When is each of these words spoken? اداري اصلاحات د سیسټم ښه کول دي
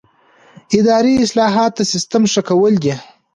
اداري 0.79 1.13
اصلاحات 1.25 1.71
د 1.75 1.81
سیسټم 1.91 2.23
ښه 2.31 2.41
کول 2.49 2.73
دي 2.83 2.93